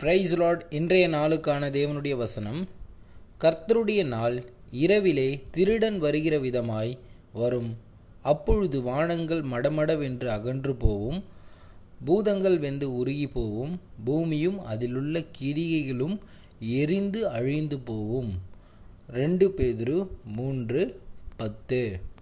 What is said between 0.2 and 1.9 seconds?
Lord இன்றைய நாளுக்கான